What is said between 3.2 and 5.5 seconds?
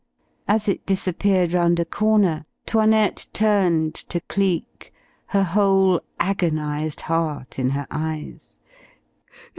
turned to Cleek, her